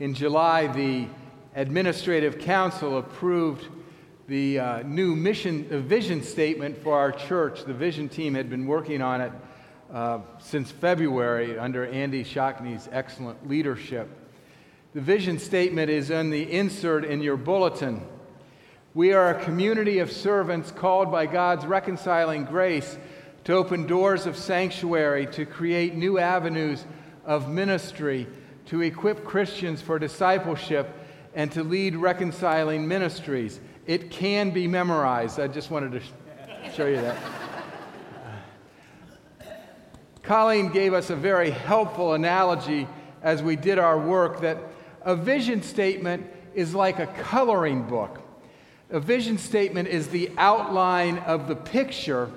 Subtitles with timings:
[0.00, 1.06] In July, the
[1.54, 3.68] Administrative Council approved
[4.26, 7.62] the uh, new mission uh, vision statement for our church.
[7.64, 9.32] The vision team had been working on it
[9.92, 14.08] uh, since February under Andy Shockney's excellent leadership.
[14.94, 18.04] The vision statement is in the insert in your bulletin.
[18.94, 22.98] We are a community of servants called by God's reconciling grace
[23.44, 26.84] to open doors of sanctuary, to create new avenues
[27.24, 28.26] of ministry,
[28.66, 30.88] to equip Christians for discipleship,
[31.34, 33.60] and to lead reconciling ministries.
[33.86, 35.40] It can be memorized.
[35.40, 37.16] I just wanted to show you that.
[40.22, 42.88] Colleen gave us a very helpful analogy
[43.22, 44.58] as we did our work that
[45.02, 48.22] a vision statement is like a coloring book.
[48.90, 52.30] A vision statement is the outline of the picture,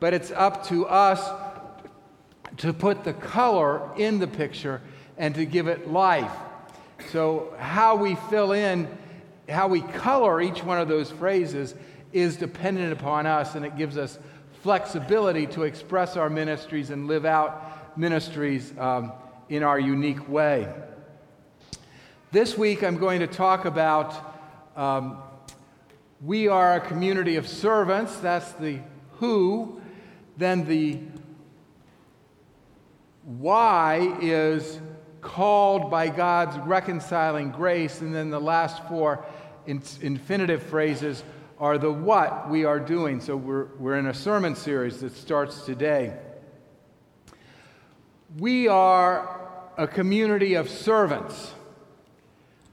[0.00, 1.28] but it's up to us
[2.58, 4.80] to put the color in the picture
[5.18, 6.32] and to give it life.
[7.12, 8.88] So, how we fill in,
[9.48, 11.74] how we color each one of those phrases
[12.12, 14.18] is dependent upon us, and it gives us
[14.62, 19.12] flexibility to express our ministries and live out ministries um,
[19.48, 20.72] in our unique way.
[22.32, 24.14] This week, I'm going to talk about
[24.76, 25.22] um,
[26.20, 28.16] we are a community of servants.
[28.16, 28.80] That's the
[29.18, 29.80] who.
[30.36, 30.98] Then the
[33.22, 34.80] why is
[35.20, 38.00] called by God's reconciling grace.
[38.00, 39.24] And then the last four
[39.66, 41.22] infinitive phrases
[41.58, 43.20] are the what we are doing.
[43.20, 46.14] So we're, we're in a sermon series that starts today.
[48.38, 49.40] We are
[49.78, 51.52] a community of servants.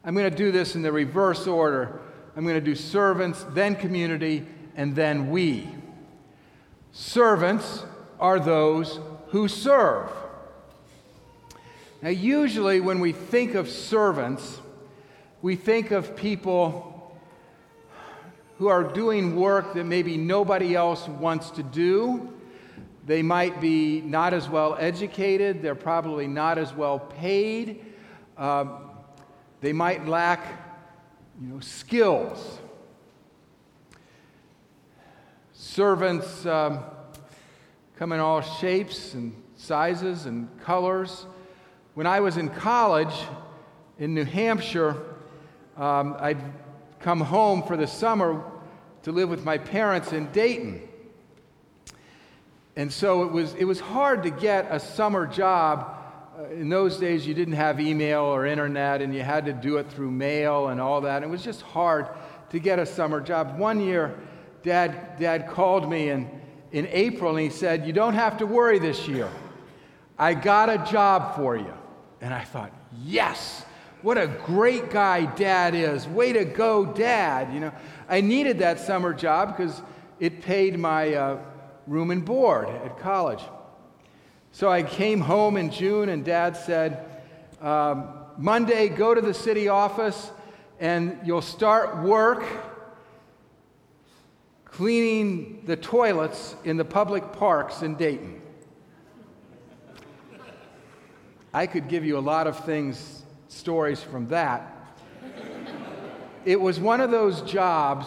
[0.04, 2.02] I'm going to do this in the reverse order.
[2.36, 5.70] I'm going to do servants, then community, and then we.
[6.92, 7.86] Servants
[8.20, 10.10] are those who serve.
[12.04, 14.60] Now, usually when we think of servants,
[15.42, 17.18] we think of people
[18.58, 22.34] who are doing work that maybe nobody else wants to do.
[23.06, 27.86] They might be not as well educated, they're probably not as well paid,
[28.38, 28.66] uh,
[29.62, 30.46] they might lack
[31.42, 32.60] you know, skills.
[35.54, 36.80] Servants um,
[37.96, 41.28] come in all shapes and sizes and colors.
[41.96, 43.14] When I was in college
[44.00, 44.98] in New Hampshire,
[45.78, 46.42] um, I'd
[47.00, 48.44] come home for the summer
[49.04, 50.82] to live with my parents in Dayton.
[52.76, 55.96] And so it was, it was hard to get a summer job.
[56.36, 59.78] Uh, in those days, you didn't have email or internet, and you had to do
[59.78, 61.22] it through mail and all that.
[61.22, 62.08] It was just hard
[62.50, 63.60] to get a summer job.
[63.60, 64.18] One year,
[64.64, 66.28] Dad, Dad called me in,
[66.72, 69.30] in April and he said, You don't have to worry this year.
[70.18, 71.74] I got a job for you.
[72.24, 72.72] And I thought,
[73.04, 73.66] Yes,
[74.02, 76.08] what a great guy Dad is.
[76.08, 77.54] Way to go, Dad.
[77.54, 77.72] You know,
[78.08, 79.82] I needed that summer job because
[80.20, 81.40] it paid my uh,
[81.86, 83.42] room and board at college.
[84.52, 87.06] So I came home in June, and dad said,
[87.60, 88.08] um,
[88.38, 90.32] Monday, go to the city office
[90.80, 92.46] and you'll start work
[94.66, 98.43] cleaning the toilets in the public parks in Dayton.
[101.54, 104.74] I could give you a lot of things, stories from that
[106.46, 108.06] it was one of those jobs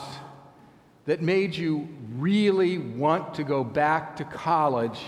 [1.07, 5.01] that made you really want to go back to college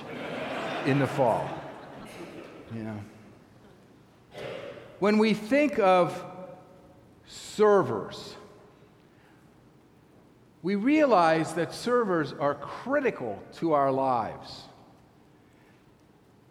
[0.86, 1.48] in the fall.
[2.74, 3.00] You know.
[4.98, 6.24] When we think of
[7.26, 8.34] servers,
[10.62, 14.62] we realize that servers are critical to our lives.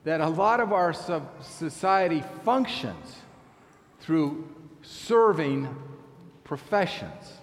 [0.04, 3.18] That a lot of our society functions
[4.00, 4.48] through
[4.82, 5.68] serving
[6.44, 7.34] professions.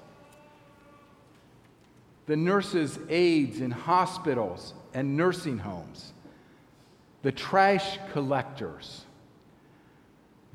[2.27, 6.13] The nurses' aides in hospitals and nursing homes,
[7.23, 9.05] the trash collectors,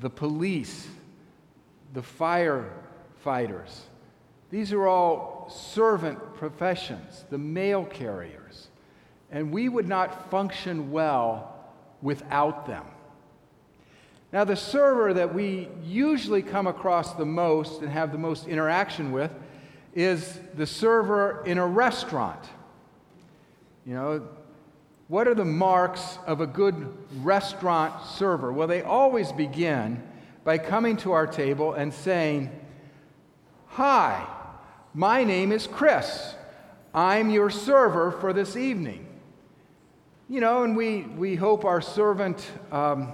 [0.00, 0.88] the police,
[1.92, 3.82] the firefighters.
[4.50, 8.68] These are all servant professions, the mail carriers.
[9.30, 11.49] And we would not function well
[12.02, 12.84] without them.
[14.32, 19.10] Now, the server that we usually come across the most and have the most interaction
[19.10, 19.32] with
[19.92, 22.44] is the server in a restaurant.
[23.84, 24.28] You know,
[25.08, 28.52] what are the marks of a good restaurant server?
[28.52, 30.00] Well, they always begin
[30.44, 32.50] by coming to our table and saying,
[33.66, 34.26] Hi,
[34.94, 36.34] my name is Chris.
[36.94, 39.09] I'm your server for this evening.
[40.30, 42.50] You know, and we, we hope our servant.
[42.72, 43.12] Um,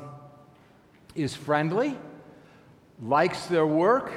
[1.16, 1.96] is friendly,
[3.02, 4.12] likes their work,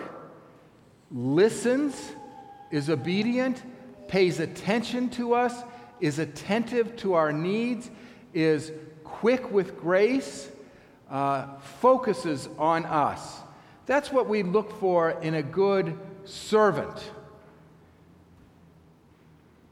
[1.12, 2.12] listens,
[2.72, 3.64] is obedient,
[4.08, 5.64] pays attention to us,
[6.00, 7.90] is attentive to our needs,
[8.34, 8.72] is
[9.04, 10.50] quick with grace,
[11.10, 11.48] uh,
[11.80, 13.40] focuses on us.
[13.86, 17.12] That's what we look for in a good servant.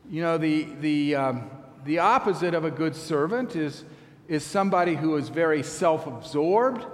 [0.10, 1.50] You know, the, the, um,
[1.88, 3.86] the opposite of a good servant is,
[4.28, 6.86] is somebody who is very self absorbed,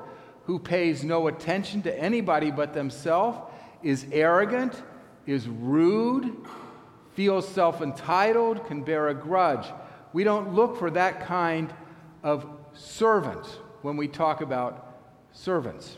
[0.45, 3.39] who pays no attention to anybody but themselves,
[3.81, 4.83] is arrogant,
[5.25, 6.37] is rude,
[7.15, 9.65] feels self entitled, can bear a grudge.
[10.13, 11.73] We don't look for that kind
[12.21, 13.45] of servant
[13.81, 14.95] when we talk about
[15.31, 15.97] servants.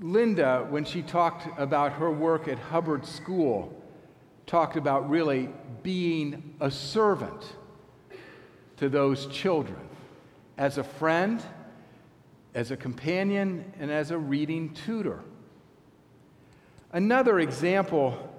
[0.00, 3.74] Linda, when she talked about her work at Hubbard School,
[4.46, 5.48] talked about really
[5.82, 7.56] being a servant
[8.76, 9.80] to those children
[10.56, 11.42] as a friend,
[12.54, 15.20] as a companion, and as a reading tutor.
[16.92, 18.32] Another example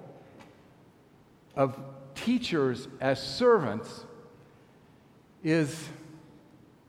[1.54, 1.78] of
[2.14, 4.06] teachers as servants
[5.44, 5.88] is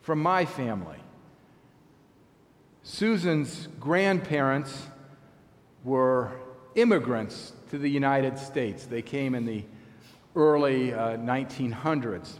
[0.02, 1.01] from my family.
[2.84, 4.88] Susan's grandparents
[5.84, 6.32] were
[6.74, 8.86] immigrants to the United States.
[8.86, 9.64] They came in the
[10.36, 12.40] early uh, 1900s.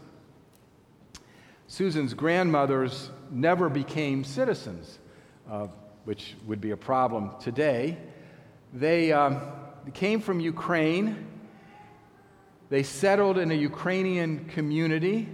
[1.68, 4.98] Susan's grandmothers never became citizens,
[5.48, 5.68] uh,
[6.06, 7.96] which would be a problem today.
[8.72, 9.40] They um,
[9.94, 11.24] came from Ukraine.
[12.68, 15.28] They settled in a Ukrainian community,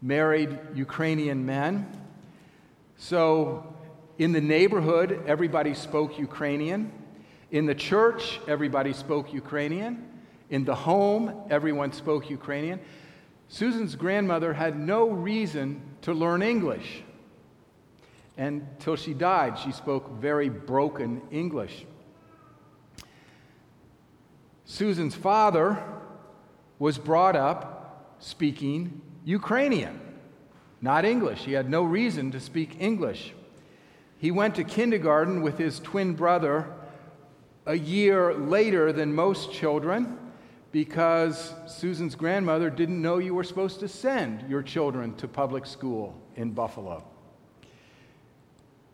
[0.00, 1.90] married Ukrainian men.
[2.96, 3.74] So
[4.20, 6.92] in the neighborhood, everybody spoke Ukrainian.
[7.50, 10.06] In the church, everybody spoke Ukrainian.
[10.50, 12.80] In the home, everyone spoke Ukrainian.
[13.48, 17.02] Susan's grandmother had no reason to learn English.
[18.36, 21.86] Until she died, she spoke very broken English.
[24.66, 25.82] Susan's father
[26.78, 29.98] was brought up speaking Ukrainian,
[30.82, 31.38] not English.
[31.38, 33.32] He had no reason to speak English.
[34.20, 36.70] He went to kindergarten with his twin brother
[37.64, 40.18] a year later than most children
[40.72, 46.20] because Susan's grandmother didn't know you were supposed to send your children to public school
[46.36, 47.02] in Buffalo.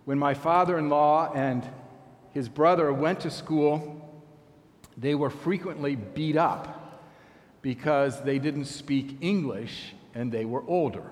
[0.05, 1.69] When my father in law and
[2.31, 4.01] his brother went to school,
[4.97, 7.03] they were frequently beat up
[7.63, 11.11] because they didn't speak English and they were older.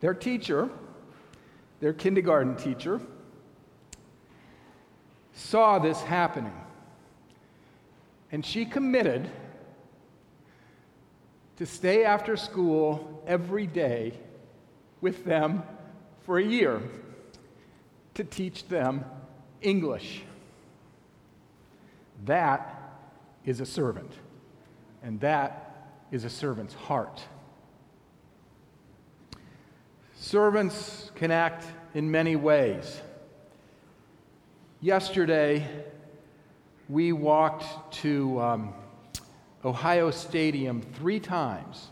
[0.00, 0.70] Their teacher,
[1.80, 3.00] their kindergarten teacher,
[5.34, 6.52] saw this happening.
[8.32, 9.30] And she committed
[11.56, 14.14] to stay after school every day
[15.00, 15.62] with them
[16.22, 16.80] for a year
[18.14, 19.04] to teach them
[19.60, 20.22] English.
[22.24, 22.98] That
[23.44, 24.12] is a servant,
[25.02, 27.22] and that is a servant's heart.
[30.24, 33.02] Servants can act in many ways.
[34.80, 35.68] Yesterday,
[36.88, 38.74] we walked to um,
[39.66, 41.88] Ohio Stadium three times.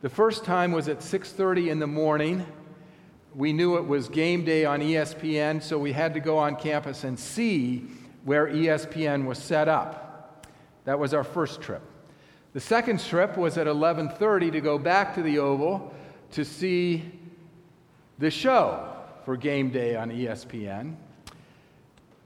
[0.00, 2.46] The first time was at 6:30 in the morning.
[3.34, 7.02] We knew it was game day on ESPN, so we had to go on campus
[7.02, 7.84] and see
[8.24, 10.46] where ESPN was set up.
[10.84, 11.82] That was our first trip.
[12.52, 15.92] The second trip was at 11:30 to go back to the Oval
[16.32, 17.02] to see
[18.18, 18.88] the show
[19.24, 20.96] for game day on ESPN.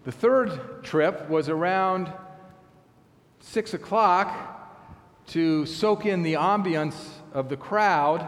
[0.05, 2.13] The third trip was around
[3.41, 4.63] 6 o'clock
[5.29, 6.95] to soak in the ambience
[7.33, 8.25] of the crowd,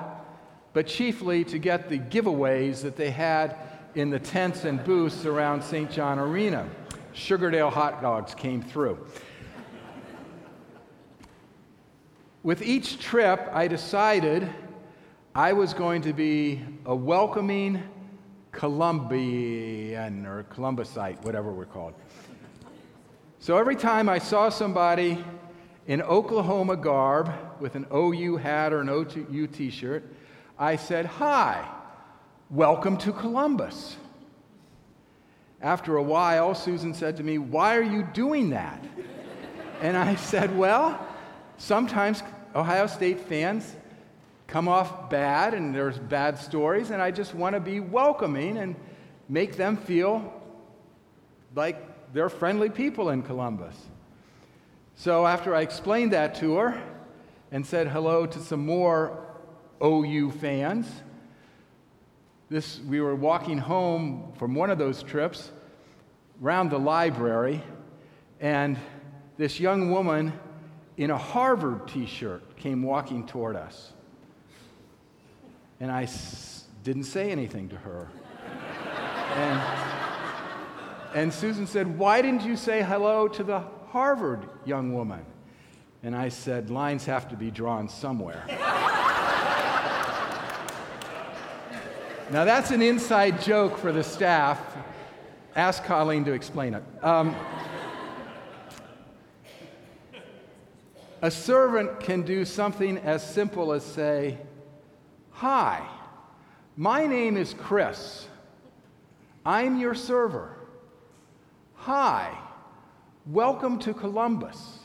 [0.72, 3.56] but chiefly to get the giveaways that they had
[3.94, 5.90] in the tents and booths around St.
[5.90, 6.68] John Arena.
[7.14, 8.98] Sugardale hot dogs came through.
[12.42, 14.48] With each trip, I decided
[15.38, 17.80] I was going to be a welcoming
[18.50, 21.94] Columbian or Columbusite, whatever we're called.
[23.38, 25.24] So every time I saw somebody
[25.86, 30.12] in Oklahoma garb with an OU hat or an OU t shirt,
[30.58, 31.64] I said, Hi,
[32.50, 33.96] welcome to Columbus.
[35.60, 38.84] After a while, Susan said to me, Why are you doing that?
[39.82, 40.98] and I said, Well,
[41.58, 42.24] sometimes
[42.56, 43.76] Ohio State fans
[44.48, 48.74] come off bad and there's bad stories, and I just want to be welcoming and
[49.28, 50.32] make them feel
[51.54, 53.76] like they're friendly people in Columbus.
[54.96, 56.82] So after I explained that to her,
[57.50, 59.26] and said hello to some more
[59.82, 60.86] OU fans.
[62.50, 65.50] This, we were walking home from one of those trips
[66.42, 67.62] around the library,
[68.40, 68.78] and
[69.36, 70.32] this young woman
[70.96, 73.92] in a Harvard t shirt came walking toward us.
[75.80, 78.08] And I s- didn't say anything to her.
[79.34, 79.60] and,
[81.14, 85.24] and Susan said, Why didn't you say hello to the Harvard young woman?
[86.02, 88.44] And I said, Lines have to be drawn somewhere.
[92.30, 94.60] now, that's an inside joke for the staff.
[95.56, 96.82] Ask Colleen to explain it.
[97.02, 97.34] Um,
[101.22, 104.38] a servant can do something as simple as say,
[105.38, 105.86] Hi,
[106.76, 108.26] my name is Chris.
[109.46, 110.56] I'm your server.
[111.74, 112.36] Hi,
[113.24, 114.80] welcome to Columbus.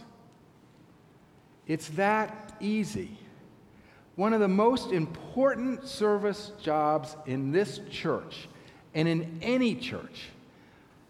[1.66, 3.18] It's that easy.
[4.16, 8.48] One of the most important service jobs in this church
[8.94, 10.26] and in any church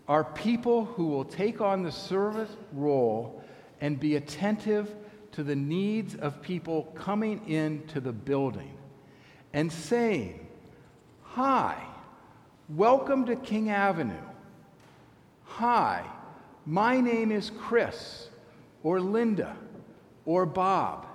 [0.07, 3.43] are people who will take on the service role
[3.81, 4.95] and be attentive
[5.33, 8.77] to the needs of people coming into the building
[9.53, 10.45] and saying,
[11.21, 11.81] Hi,
[12.69, 14.13] welcome to King Avenue.
[15.45, 16.05] Hi,
[16.65, 18.29] my name is Chris
[18.81, 19.55] or Linda
[20.25, 21.07] or Bob.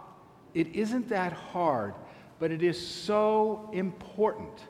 [0.54, 1.94] It isn't that hard,
[2.38, 4.62] but it is so important.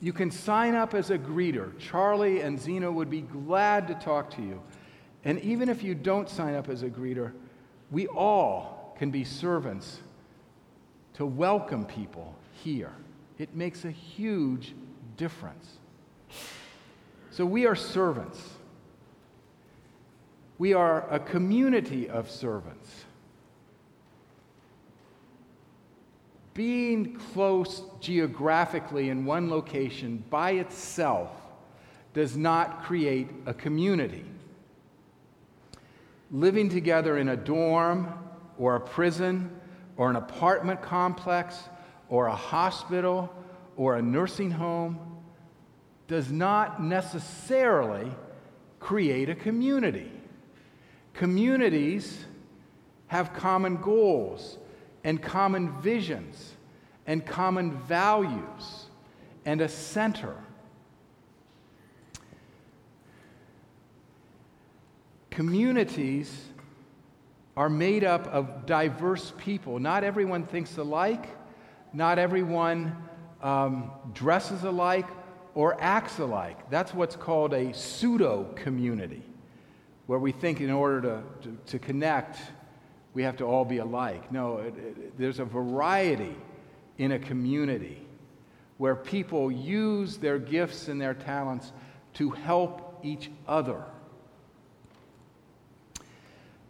[0.00, 1.78] You can sign up as a greeter.
[1.78, 4.60] Charlie and Zena would be glad to talk to you.
[5.24, 7.32] And even if you don't sign up as a greeter,
[7.90, 10.00] we all can be servants
[11.16, 12.92] to welcome people here.
[13.38, 14.74] It makes a huge
[15.16, 15.78] difference.
[17.30, 18.38] So we are servants.
[20.58, 23.04] We are a community of servants.
[26.52, 31.30] Being close geographically in one location by itself
[32.12, 34.24] does not create a community.
[36.30, 38.12] Living together in a dorm
[38.58, 39.50] or a prison
[39.96, 41.68] or an apartment complex
[42.08, 43.32] or a hospital
[43.76, 44.98] or a nursing home
[46.08, 48.10] does not necessarily
[48.78, 50.10] create a community.
[51.14, 52.24] Communities
[53.08, 54.58] have common goals
[55.02, 56.52] and common visions
[57.06, 58.86] and common values
[59.44, 60.34] and a center.
[65.30, 66.46] Communities
[67.56, 69.78] are made up of diverse people.
[69.78, 71.26] Not everyone thinks alike,
[71.92, 72.94] not everyone
[73.42, 75.06] um, dresses alike
[75.54, 76.70] or acts alike.
[76.70, 79.22] That's what's called a pseudo community,
[80.06, 82.38] where we think in order to, to, to, connect,
[83.14, 84.30] we have to all be alike.
[84.30, 86.36] No, it, it, there's a variety
[86.98, 88.06] in a community
[88.76, 91.72] where people use their gifts and their talents
[92.14, 93.82] to help each other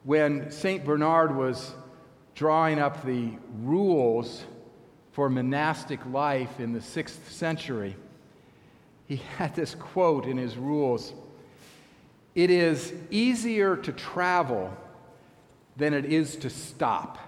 [0.07, 0.85] when St.
[0.85, 1.75] Bernard was
[2.37, 4.45] drawing up the rules
[5.11, 7.97] for monastic life in the sixth century,
[9.07, 11.13] he had this quote in his rules
[12.37, 14.73] It is easier to travel
[15.77, 17.19] than it is to stop.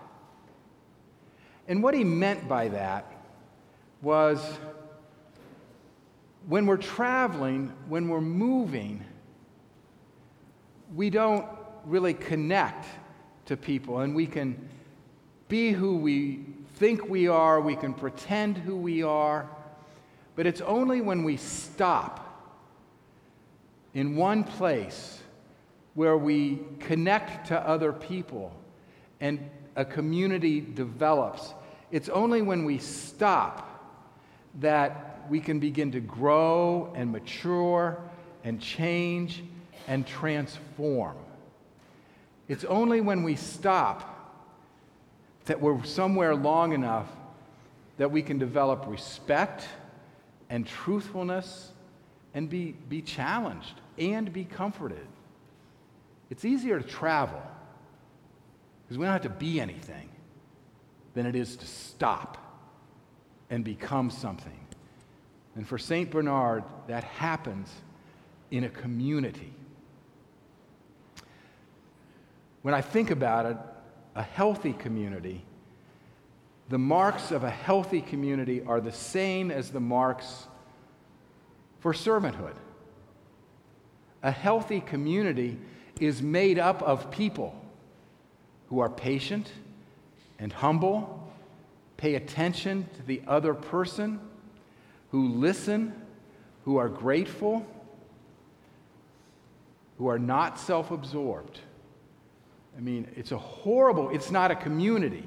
[1.67, 3.11] And what he meant by that
[4.03, 4.41] was
[6.47, 9.05] when we're traveling, when we're moving,
[10.95, 12.87] we don't really connect
[13.47, 14.69] to people and we can
[15.49, 16.45] be who we
[16.77, 19.49] think we are, we can pretend who we are,
[20.37, 22.25] but it's only when we stop
[23.95, 25.21] in one place
[25.95, 28.53] where we connect to other people
[29.21, 31.55] and a community develops.
[31.91, 33.65] It's only when we stop
[34.61, 38.01] that we can begin to grow and mature
[38.45, 39.43] and change
[39.89, 41.17] and transform.
[42.49, 44.15] It's only when we stop
[45.45, 47.09] that we're somewhere long enough
[47.99, 49.67] that we can develop respect
[50.49, 51.73] and truthfulness
[52.35, 55.07] and be, be challenged and be comforted.
[56.31, 57.43] It's easier to travel
[58.85, 60.09] because we don't have to be anything
[61.15, 62.39] than it is to stop
[63.51, 64.59] and become something.
[65.57, 66.11] And for St.
[66.11, 67.69] Bernard, that happens
[68.51, 69.53] in a community.
[72.63, 73.57] When I think about it,
[74.15, 75.45] a healthy community,
[76.69, 80.47] the marks of a healthy community are the same as the marks
[81.81, 82.55] for servanthood.
[84.23, 85.59] A healthy community
[86.01, 87.55] is made up of people
[88.69, 89.51] who are patient
[90.39, 91.33] and humble,
[91.97, 94.21] pay attention to the other person,
[95.11, 95.95] who listen,
[96.65, 97.67] who are grateful,
[99.97, 101.61] who are not self absorbed.
[102.79, 105.25] I mean, it's a horrible, it's not a community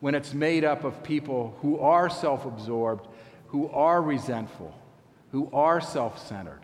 [0.00, 3.08] when it's made up of people who are self absorbed,
[3.46, 4.78] who are resentful,
[5.32, 6.60] who are self centered,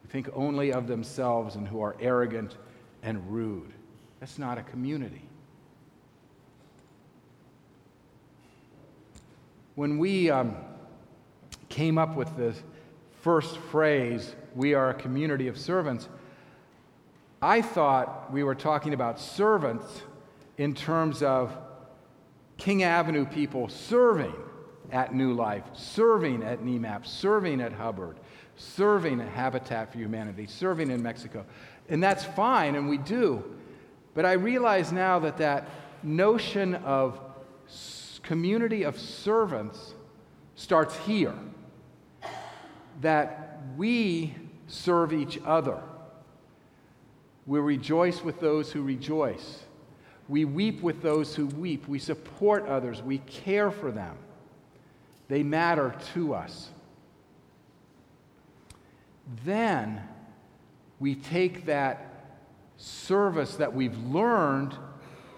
[0.00, 2.56] who think only of themselves and who are arrogant
[3.02, 3.74] and rude.
[4.18, 5.22] That's not a community.
[9.74, 10.56] When we um,
[11.68, 12.54] came up with the
[13.20, 16.08] first phrase, we are a community of servants,
[17.44, 20.02] I thought we were talking about servants
[20.58, 21.52] in terms of
[22.56, 24.34] King Avenue people serving
[24.92, 28.20] at New Life, serving at NEMAP, serving at Hubbard,
[28.56, 31.44] serving at Habitat for Humanity, serving in Mexico.
[31.88, 33.42] And that's fine, and we do.
[34.14, 35.68] But I realize now that that
[36.04, 37.18] notion of
[38.22, 39.94] community of servants
[40.54, 41.34] starts here.
[43.00, 44.36] That we
[44.68, 45.82] serve each other
[47.46, 49.62] we rejoice with those who rejoice.
[50.28, 51.88] We weep with those who weep.
[51.88, 53.02] We support others.
[53.02, 54.16] We care for them.
[55.28, 56.68] They matter to us.
[59.44, 60.02] Then
[61.00, 62.08] we take that
[62.76, 64.74] service that we've learned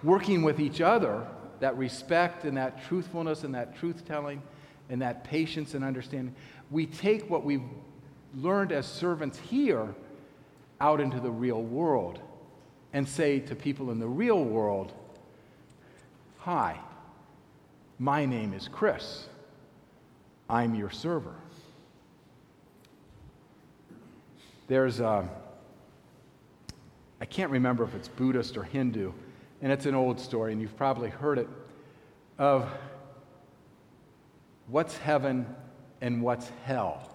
[0.02, 1.26] working with each other,
[1.60, 4.42] that respect and that truthfulness and that truth telling
[4.90, 6.34] and that patience and understanding.
[6.70, 7.62] We take what we've
[8.34, 9.94] learned as servants here
[10.84, 12.20] out into the real world
[12.92, 14.92] and say to people in the real world,
[16.40, 16.78] Hi,
[17.98, 19.26] my name is Chris.
[20.46, 21.36] I'm your server.
[24.68, 25.26] There's a,
[27.18, 29.10] I can't remember if it's Buddhist or Hindu,
[29.62, 31.48] and it's an old story, and you've probably heard it,
[32.36, 32.68] of
[34.66, 35.46] what's heaven
[36.02, 37.13] and what's hell.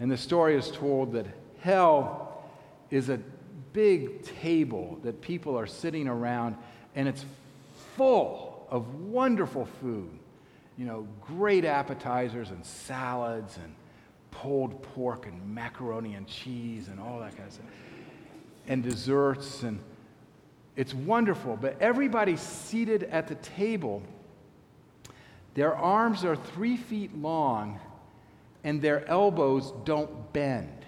[0.00, 1.26] And the story is told that
[1.60, 2.42] hell
[2.90, 3.18] is a
[3.72, 6.56] big table that people are sitting around,
[6.94, 7.24] and it's
[7.96, 10.10] full of wonderful food.
[10.76, 13.74] You know, great appetizers and salads and
[14.30, 17.66] pulled pork and macaroni and cheese and all that kind of stuff.
[18.66, 19.78] And desserts, and
[20.74, 21.56] it's wonderful.
[21.56, 24.02] But everybody seated at the table,
[25.54, 27.78] their arms are three feet long
[28.64, 30.84] and their elbows don't bend.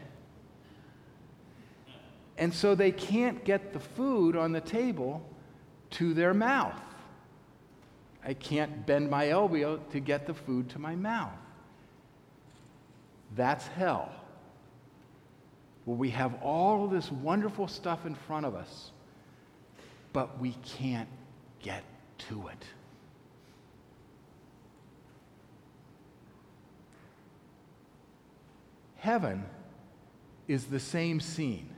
[2.39, 5.23] And so they can't get the food on the table
[5.91, 6.81] to their mouth.
[8.25, 11.33] I can't bend my elbow to get the food to my mouth.
[13.37, 14.11] That's hell.
[15.85, 18.91] Where we have all this wonderful stuff in front of us,
[20.12, 21.09] but we can't
[21.62, 21.85] get
[22.31, 22.65] to it.
[29.07, 29.45] Heaven
[30.49, 31.69] is the same scene,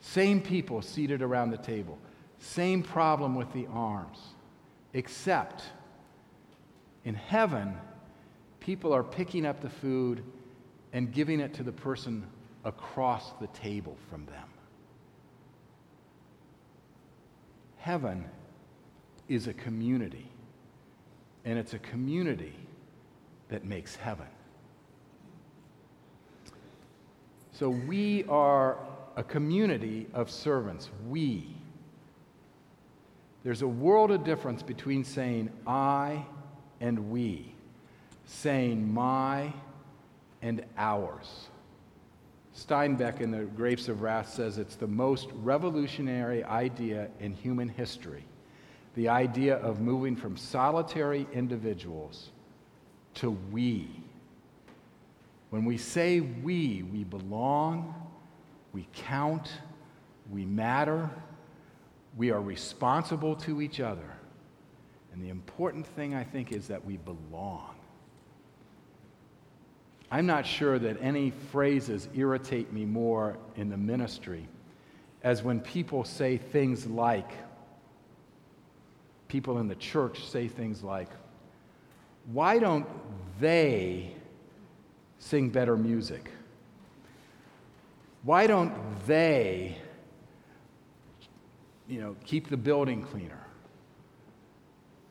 [0.00, 1.98] same people seated around the table,
[2.38, 4.18] same problem with the arms,
[4.92, 5.64] except
[7.04, 7.74] in heaven,
[8.60, 10.22] people are picking up the food
[10.92, 12.24] and giving it to the person
[12.64, 14.48] across the table from them.
[17.78, 18.24] Heaven
[19.28, 20.30] is a community,
[21.44, 22.54] and it's a community
[23.48, 24.28] that makes heaven.
[27.58, 28.76] So we are
[29.16, 30.90] a community of servants.
[31.08, 31.56] We.
[33.44, 36.26] There's a world of difference between saying I
[36.82, 37.54] and we,
[38.26, 39.54] saying my
[40.42, 41.48] and ours.
[42.54, 48.24] Steinbeck in The Grapes of Wrath says it's the most revolutionary idea in human history
[48.96, 52.30] the idea of moving from solitary individuals
[53.12, 54.05] to we
[55.50, 57.94] when we say we, we belong,
[58.72, 59.50] we count,
[60.30, 61.08] we matter,
[62.16, 64.12] we are responsible to each other.
[65.12, 67.74] And the important thing, I think, is that we belong.
[70.10, 74.46] I'm not sure that any phrases irritate me more in the ministry
[75.22, 77.30] as when people say things like,
[79.28, 81.08] people in the church say things like,
[82.26, 82.86] why don't
[83.40, 84.15] they
[85.18, 86.30] sing better music?
[88.22, 88.74] Why don't
[89.06, 89.78] they,
[91.88, 93.46] you know, keep the building cleaner?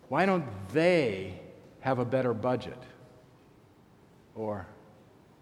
[0.10, 1.40] Why don't they
[1.80, 2.78] have a better budget?
[4.36, 4.68] Or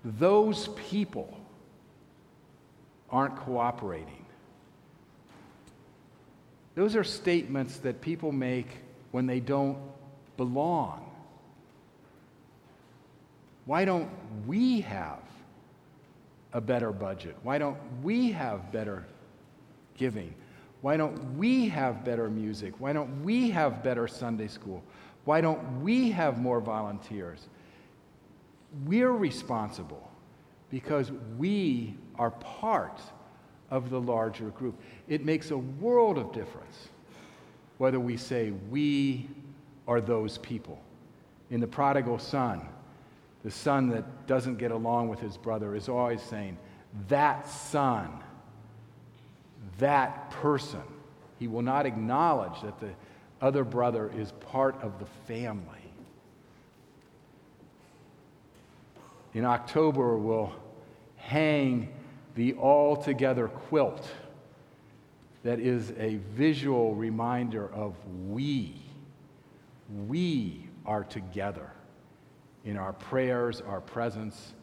[0.04, 1.38] those people
[3.10, 4.26] aren't cooperating.
[6.76, 8.67] Those are statements that people make
[9.12, 9.78] when they don't
[10.38, 11.12] belong.
[13.65, 14.10] Why don't
[14.45, 15.19] we have
[16.52, 17.36] a better budget?
[17.43, 19.06] Why don't we have better
[19.95, 20.34] giving?
[20.82, 22.73] Why don't we have better music?
[22.80, 24.84] Why don't we have better Sunday school?
[25.26, 27.47] Why don't we have more volunteers?
[28.86, 30.10] We're responsible
[30.69, 32.99] because we are part
[33.69, 34.76] of the larger group.
[35.08, 36.89] It makes a world of difference
[37.78, 39.30] whether we say we
[39.88, 40.82] are those people.
[41.49, 42.62] In the prodigal son,
[43.43, 46.58] the son that doesn't get along with his brother is always saying,
[47.10, 48.23] That son,
[49.79, 50.82] that person.
[51.39, 52.91] He will not acknowledge that the
[53.41, 55.67] other brother is part of the family.
[59.34, 60.53] In October, we'll
[61.17, 61.89] hang
[62.36, 64.08] the all together quilt
[65.43, 67.95] that is a visual reminder of
[68.29, 68.75] we.
[70.08, 71.72] We are together
[72.65, 74.54] in our prayers, our presence,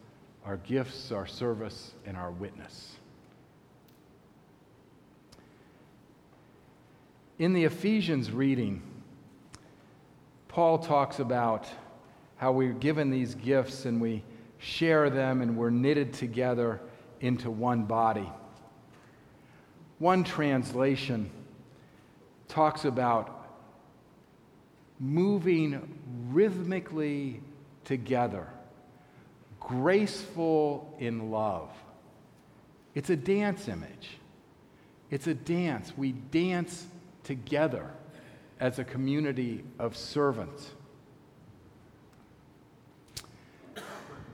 [0.45, 2.95] our gifts, our service, and our witness.
[7.37, 8.81] In the Ephesians reading,
[10.47, 11.67] Paul talks about
[12.37, 14.23] how we're given these gifts and we
[14.57, 16.81] share them and we're knitted together
[17.19, 18.29] into one body.
[19.99, 21.29] One translation
[22.47, 23.47] talks about
[24.99, 25.81] moving
[26.31, 27.41] rhythmically
[27.85, 28.47] together,
[29.59, 31.69] graceful in love.
[32.93, 34.17] It's a dance image.
[35.09, 35.93] It's a dance.
[35.97, 36.85] We dance
[37.23, 37.89] together
[38.59, 40.71] as a community of servants.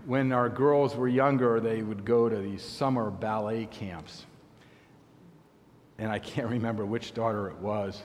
[0.06, 4.26] When our girls were younger, they would go to these summer ballet camps.
[5.98, 8.02] And I can't remember which daughter it was,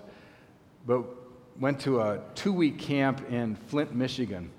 [0.86, 1.04] but
[1.60, 4.50] went to a two week camp in Flint, Michigan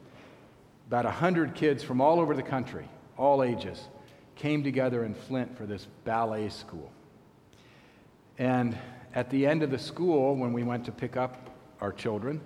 [0.88, 3.88] about 100 kids from all over the country, all ages,
[4.36, 6.92] came together in Flint for this ballet school.
[8.38, 8.78] And
[9.14, 11.50] at the end of the school, when we went to pick up
[11.82, 12.42] our children,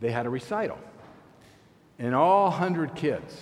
[0.00, 0.78] they had a recital.
[1.98, 3.36] And all 100 kids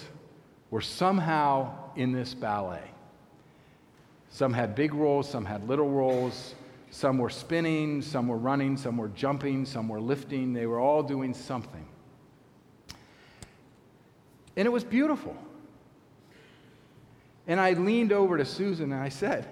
[0.71, 2.83] were somehow in this ballet.
[4.31, 6.55] Some had big roles, some had little roles,
[6.91, 10.53] some were spinning, some were running, some were jumping, some were lifting.
[10.53, 11.87] They were all doing something.
[14.57, 15.37] And it was beautiful.
[17.47, 19.49] And I leaned over to Susan and I said,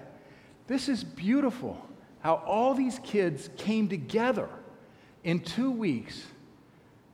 [0.67, 1.85] This is beautiful
[2.21, 4.49] how all these kids came together
[5.23, 6.23] in two weeks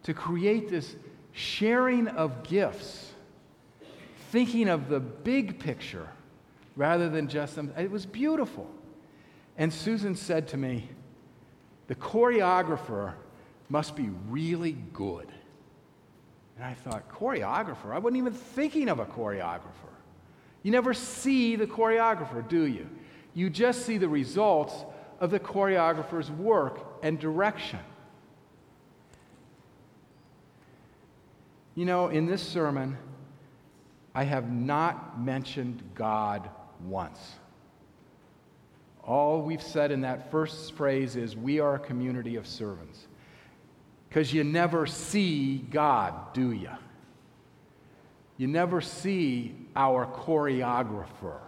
[0.04, 0.95] to create this
[1.32, 3.13] sharing of gifts,
[4.32, 6.08] thinking of the big picture
[6.76, 7.74] rather than just them.
[7.78, 8.69] It was beautiful.
[9.58, 10.89] And Susan said to me,
[11.88, 13.13] The choreographer
[13.69, 15.32] must be really good.
[16.55, 17.91] And I thought, choreographer?
[17.91, 19.91] I wasn't even thinking of a choreographer.
[20.63, 22.87] You never see the choreographer, do you?
[23.33, 24.73] You just see the results
[25.19, 27.79] of the choreographer's work and direction.
[31.75, 32.97] You know, in this sermon,
[34.13, 36.49] I have not mentioned God
[36.85, 37.19] once.
[39.03, 43.07] All we've said in that first phrase is, We are a community of servants.
[44.15, 46.69] Because you never see God, do you?
[48.38, 51.39] You never see our choreographer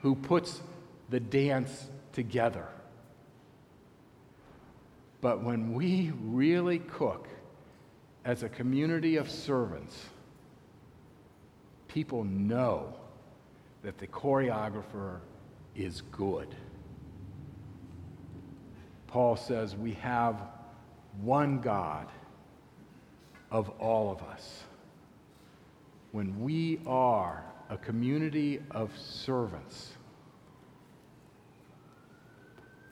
[0.00, 0.60] who puts
[1.08, 2.66] the dance together.
[5.20, 7.28] But when we really cook
[8.24, 9.96] as a community of servants,
[11.86, 12.92] people know
[13.84, 15.20] that the choreographer
[15.76, 16.56] is good.
[19.06, 20.57] Paul says we have
[21.22, 22.08] one God
[23.50, 24.64] of all of us.
[26.12, 29.92] When we are a community of servants,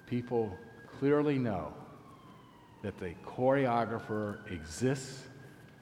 [0.07, 0.57] people
[0.99, 1.73] clearly know
[2.83, 5.25] that the choreographer exists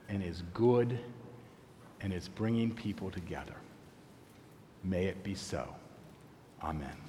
[0.09, 0.99] and is good
[2.01, 3.55] and is bringing people together.
[4.83, 5.75] May it be so.
[6.63, 7.04] Amen.